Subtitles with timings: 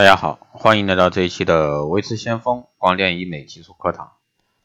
[0.00, 4.12] 大家好，欢迎来到这一期的维持先锋光电医美技术课堂。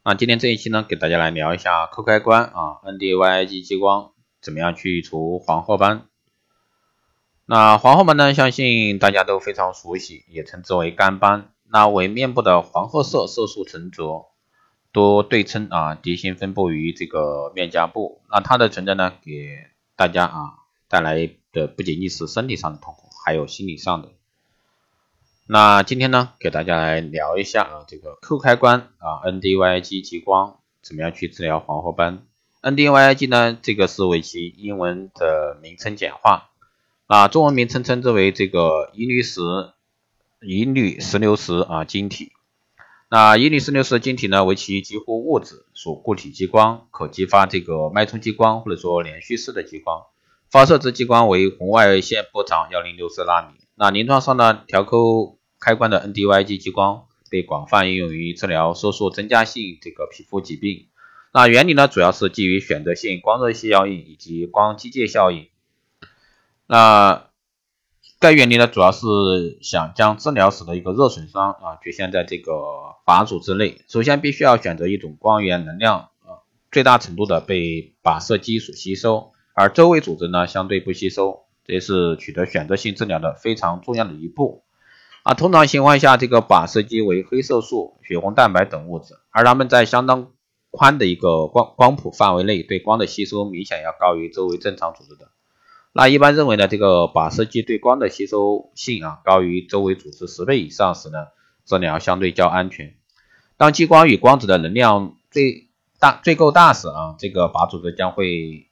[0.02, 6.06] 那今天这一期呢，给大家来聊一下扣开关啊，NDYIG 激光怎么样去除黄褐斑。
[7.46, 11.50] 那黄褐斑呢，相信大家都非常熟悉，也称之为干斑。
[11.70, 14.28] 那为面部的黄褐色色素沉着，
[14.94, 18.22] 多对称啊，地形分布于这个面颊部。
[18.32, 19.50] 那它的存在呢，给
[19.98, 20.54] 大家啊
[20.88, 24.08] 带来的不仅仅是身体上的痛苦，还有心理上的。
[25.48, 32.26] 那今天呢，给大家来聊一下啊，这个扣开关啊，N D Y G 激光怎么样去治疗黄褐斑
[32.62, 36.50] ？N D Y G 呢，这个是为其英文的名称简化，
[37.06, 39.40] 啊，中文名称称之为这个一绿石
[40.42, 42.32] 一绿石榴石啊晶体。
[43.12, 50.06] 那一绿石榴石晶体呢，为其几乎物质，属固体激光，可激发这个脉冲激光或者说连续式的激光，
[50.50, 53.60] 发射之激光为红外线波长幺零六四纳米。
[53.78, 60.88] 那临床上呢，调扣开关的 NDYG 激光被广泛应用于治疗色素增加性这个皮肤疾病。
[61.34, 65.50] 那原理呢，主要是基于选择性光热效应以及光机械效应。
[66.68, 67.28] 那
[68.20, 72.54] 该原理呢，主要是想将治疗时的一个热损伤啊局限在这个
[73.06, 73.82] 靶组织内。
[73.90, 81.45] 首先，必须要选择一种光源能量啊最大程度的被靶色基所吸收，而周围组织呢相对不吸收。
[81.66, 84.64] 这是取得选择性治疗的非常重要的一步
[85.24, 85.34] 啊。
[85.34, 90.32] 通常情况下，这个靶射基为黑色素、血红蛋白等物质，而它们在相当
[90.72, 95.30] 宽的一个光光谱范围内，对光的吸收明显要高于周围正常组织的。
[95.92, 101.28] 那一般认为呢，这个靶射基对光的吸收性啊高于周围组织十倍以上时呢，
[101.66, 102.96] 治疗相对较安全。
[103.56, 108.68] 当激光与光子的能量最大最够大时啊，这个靶组织将会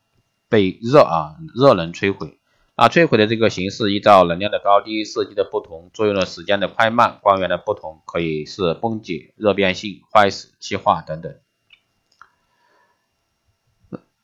[0.50, 2.38] 被热啊热能摧毁。
[2.76, 11.36] 啊，摧毁的这个形式依照能量的高低、设计的不同、作用的时间的快慢、光源的不同，可以是崩解、热变性、坏死、气化等等。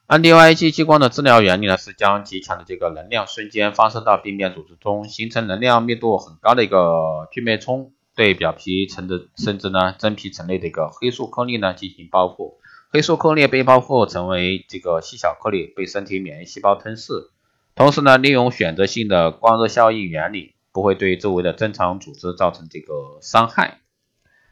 [0.07, 12.55] NDYIG 激光的治疗原理呢，是将极强的这个能量瞬间发射到病变组织中，形成能量密度很高的一个聚脉冲，对表皮层的甚至呢真皮层内的一个黑素颗粒呢进行包覆。
[12.91, 17.29] 黑素颗粒被包覆成为这个细小颗粒，被身体免疫细胞吞噬。
[17.79, 23.79] 同时呢，利用选择性的光热效应原理，不会对周围的正常组织造成这个伤害。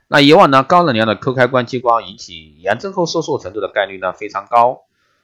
[0.07, 4.83] 那以往呢，高能量的扣开关激光引起炎症后色素沉着的概率呢非常高。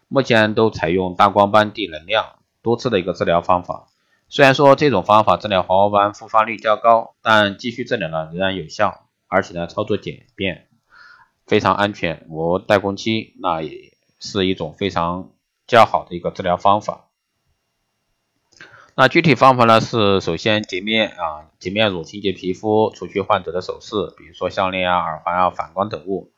[0.09, 3.87] 目前都采用大光斑低能量多次的一个治疗方法。
[4.27, 10.67] 虽然说这种方法治疗黄褐斑复发率较高，但继续治疗呢仍然有效，而且呢操作简便，
[11.47, 15.29] 非常安全，无代工期，那也是一种非常
[15.67, 17.05] 较好的一个治疗方法。
[18.95, 26.31] 那具体方法呢是，首先洁面啊，洁面乳清洁皮肤，除去患者的首饰，比如说项链啊、耳环啊、反光等物。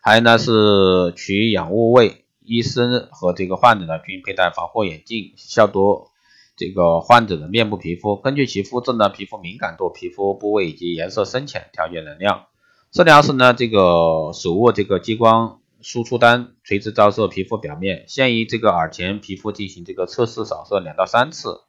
[0.00, 6.08] 还有呢是取氧物位，医生和这个患者呢均佩戴防护眼镜，消毒
[6.56, 12.46] 这个患者的面部皮肤，根据其肤质呢、皮肤敏感度、皮肤部位以及颜色深浅调节能量。
[12.90, 21.60] 治疗时呢，这个手握这个激光输出单，垂直照射皮肤表面，先于这个耳前皮肤进行这个测试扫射两到三次。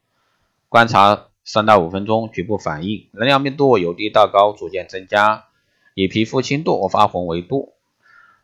[0.72, 5.44] 观察三到五分钟，局部反应，能量密度由低到高逐渐增加，
[5.96, 7.74] 以皮肤轻度发红为度。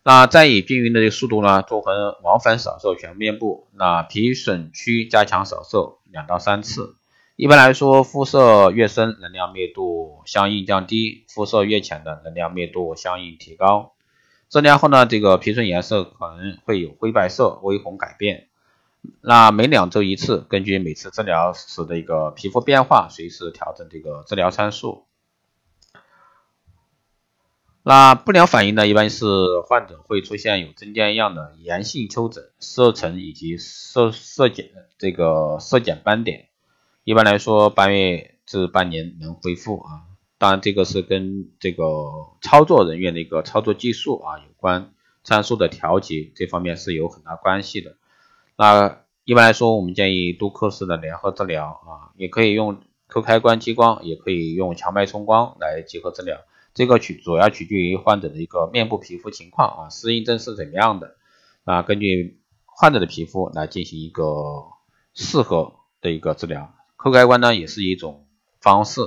[0.03, 3.69] 那再以均匀的速度呢，做横往返扫射全面部。
[3.71, 6.97] 那皮损区加强扫射两到三次。
[7.37, 13.93] 一般来说，肤色越深，能量密度相应降低；肤色越浅的，能量密度相应提高。
[14.49, 18.49] 治疗后呢，这个皮损颜色可能会有灰白色、微红改变。
[19.21, 25.05] 那每两周一次，根据每次治疗时的一个皮肤变化，随时调整这个治疗参数。
[27.83, 29.25] 那不良反应呢，一般是
[29.65, 36.49] 患者会出现有针尖样的炎性丘疹、色沉以及色色减这个色减斑点。
[37.05, 40.03] 一般来说，半月至半年能恢复啊。
[40.37, 41.83] 当然，这个是跟这个
[42.41, 44.93] 操作人员的一个操作技术啊有关，
[45.23, 47.95] 参数的调节这方面是有很大关系的。
[48.57, 56.39] 那一般来说，我们建议多科室的联合治疗啊，也可以用扣开关激光，也可以用强脉冲光来结合治疗。
[56.73, 61.15] 这个取主要取决于患者的一个面部皮肤情况啊，适应症是怎么样的
[61.65, 64.23] 啊，根据患者的皮肤来进行一个
[65.13, 66.73] 适合的一个治疗。
[66.95, 68.25] 扣开关呢，也是一种
[68.59, 69.01] 方式，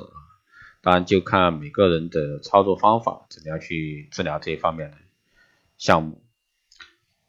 [0.80, 4.96] 当然就看每个人的操作方法，怎么样去治疗这一方面的
[5.76, 6.22] 项目。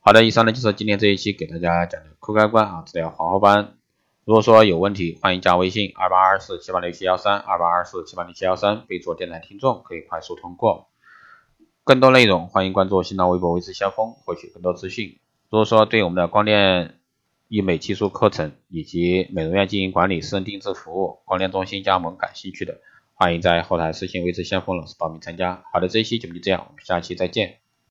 [0.04, 3.76] 好的，以上呢就是今天这一期给大家讲的扣开关啊，治疗黄褐斑。
[4.26, 10.88] 如果说有问题，欢迎加微信二八二四七八六七幺三二八二四七八六七幺三，备注电台听众，可以快速通过。
[11.84, 15.20] 更多内容，欢迎关注新浪微博“微知先锋”，获取更多资讯。
[15.52, 16.96] 如果说对我们的光电
[17.48, 22.80] 医美技术课程以及美容院经营管理、私人定制服务、光电中心加盟感兴趣的，
[23.14, 25.64] 欢迎在后台私信“微知先锋”老师报名参加。
[25.72, 27.60] 好的，这一期节目就这样，我们下期再见。